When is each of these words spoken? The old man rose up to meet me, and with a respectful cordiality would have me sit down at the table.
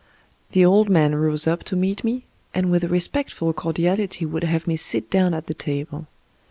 The 0.53 0.65
old 0.65 0.89
man 0.89 1.13
rose 1.13 1.45
up 1.45 1.63
to 1.65 1.75
meet 1.75 2.03
me, 2.03 2.23
and 2.55 2.71
with 2.71 2.83
a 2.83 2.87
respectful 2.87 3.53
cordiality 3.53 4.25
would 4.25 4.43
have 4.43 4.65
me 4.65 4.75
sit 4.75 5.11
down 5.11 5.35
at 5.35 5.45
the 5.45 5.53
table. 5.53 6.07